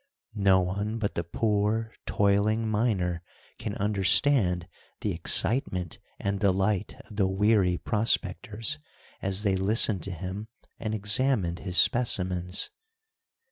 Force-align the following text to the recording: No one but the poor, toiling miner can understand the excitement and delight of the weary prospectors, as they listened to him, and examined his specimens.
No 0.33 0.61
one 0.61 0.97
but 0.97 1.13
the 1.13 1.23
poor, 1.23 1.93
toiling 2.07 2.67
miner 2.67 3.21
can 3.59 3.75
understand 3.75 4.67
the 5.01 5.11
excitement 5.11 5.99
and 6.19 6.39
delight 6.39 6.95
of 7.07 7.17
the 7.17 7.27
weary 7.27 7.77
prospectors, 7.77 8.79
as 9.21 9.43
they 9.43 9.55
listened 9.55 10.01
to 10.01 10.11
him, 10.11 10.47
and 10.79 10.95
examined 10.95 11.59
his 11.59 11.77
specimens. 11.77 12.71